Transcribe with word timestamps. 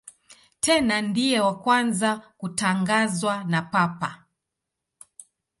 Tena 0.61 1.01
ndiye 1.01 1.39
wa 1.39 1.55
kwanza 1.63 2.09
kutangazwa 2.39 3.33
na 3.43 3.61
Papa. 3.73 4.09